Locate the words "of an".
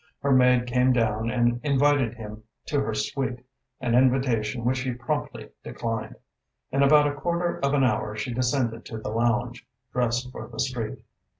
7.63-7.83